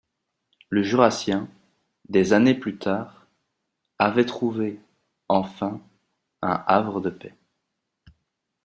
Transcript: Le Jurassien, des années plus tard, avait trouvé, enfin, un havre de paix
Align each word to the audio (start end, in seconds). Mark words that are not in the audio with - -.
Le 0.69 0.81
Jurassien, 0.81 1.47
des 2.09 2.33
années 2.33 2.55
plus 2.55 2.75
tard, 2.75 3.27
avait 3.99 4.25
trouvé, 4.25 4.79
enfin, 5.27 5.79
un 6.41 6.63
havre 6.65 7.01
de 7.01 7.11
paix 7.11 7.35